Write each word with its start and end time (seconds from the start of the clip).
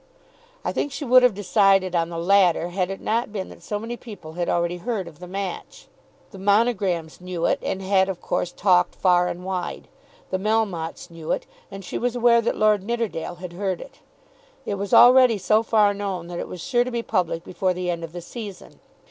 I 0.65 0.71
think 0.71 0.91
she 0.91 1.05
would 1.05 1.21
have 1.21 1.35
decided 1.35 1.93
on 1.93 2.09
the 2.09 2.17
latter 2.17 2.69
had 2.69 2.89
it 2.89 2.99
not 3.01 3.31
been 3.31 3.49
that 3.49 3.61
so 3.61 3.77
many 3.77 3.95
people 3.97 4.33
had 4.33 4.49
already 4.49 4.77
heard 4.77 5.07
of 5.07 5.19
the 5.19 5.27
match. 5.27 5.89
The 6.31 6.39
Monograms 6.39 7.21
knew 7.21 7.45
it, 7.45 7.59
and 7.61 7.83
had 7.83 8.09
of 8.09 8.19
course 8.19 8.51
talked 8.51 8.95
far 8.95 9.27
and 9.27 9.45
wide. 9.45 9.87
The 10.31 10.39
Melmottes 10.39 11.11
knew 11.11 11.31
it, 11.31 11.45
and 11.69 11.85
she 11.85 11.99
was 11.99 12.15
aware 12.15 12.41
that 12.41 12.57
Lord 12.57 12.81
Nidderdale 12.81 13.35
had 13.35 13.53
heard 13.53 13.79
it. 13.79 13.99
It 14.65 14.73
was 14.79 14.91
already 14.91 15.37
so 15.37 15.61
far 15.61 15.93
known 15.93 16.25
that 16.29 16.39
it 16.39 16.47
was 16.47 16.61
sure 16.61 16.83
to 16.83 16.89
be 16.89 17.03
public 17.03 17.43
before 17.43 17.75
the 17.75 17.91
end 17.91 18.03
of 18.03 18.11
the 18.11 18.21
season. 18.21 18.79